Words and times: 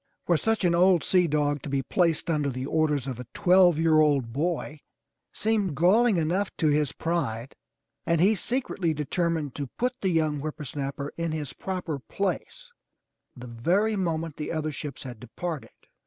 For 0.25 0.35
such 0.35 0.65
an 0.65 0.73
old 0.73 1.03
sea 1.03 1.27
dog 1.27 1.61
to 1.61 1.69
be 1.69 1.83
placed 1.83 2.27
under 2.27 2.49
the 2.49 2.65
orders 2.65 3.05
of 3.05 3.19
a 3.19 3.27
twelve 3.35 3.77
year 3.77 3.99
old 3.99 4.33
boy 4.33 4.79
seemed 5.31 5.75
galling 5.75 6.17
enough 6.17 6.49
to 6.57 6.69
his 6.69 6.91
pride 6.93 7.55
and 8.03 8.19
he 8.19 8.33
secretly 8.33 8.95
determined 8.95 9.53
to 9.53 9.67
put 9.77 9.93
the 10.01 10.09
young 10.09 10.39
whippersnapper 10.39 11.13
in 11.17 11.31
his 11.33 11.53
proper 11.53 11.99
place 11.99 12.71
the 13.37 13.45
very 13.45 13.95
moment 13.95 14.37
the 14.37 14.51
other 14.51 14.71
ships 14.71 15.03
had 15.03 15.19
departed. 15.19 15.69